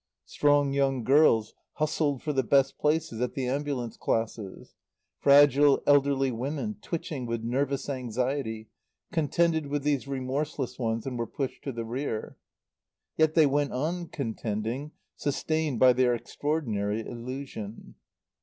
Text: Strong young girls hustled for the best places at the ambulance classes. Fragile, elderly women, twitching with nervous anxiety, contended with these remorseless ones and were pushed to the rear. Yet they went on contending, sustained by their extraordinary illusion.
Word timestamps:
Strong 0.25 0.73
young 0.73 1.03
girls 1.03 1.53
hustled 1.73 2.23
for 2.23 2.33
the 2.33 2.41
best 2.41 2.79
places 2.79 3.21
at 3.21 3.35
the 3.35 3.45
ambulance 3.47 3.97
classes. 3.97 4.73
Fragile, 5.19 5.79
elderly 5.85 6.31
women, 6.31 6.77
twitching 6.81 7.27
with 7.27 7.43
nervous 7.43 7.87
anxiety, 7.87 8.67
contended 9.11 9.67
with 9.67 9.83
these 9.83 10.07
remorseless 10.07 10.79
ones 10.79 11.05
and 11.05 11.19
were 11.19 11.27
pushed 11.27 11.63
to 11.65 11.71
the 11.71 11.85
rear. 11.85 12.35
Yet 13.15 13.35
they 13.35 13.45
went 13.45 13.73
on 13.73 14.07
contending, 14.07 14.93
sustained 15.17 15.77
by 15.79 15.93
their 15.93 16.15
extraordinary 16.15 17.01
illusion. 17.01 17.93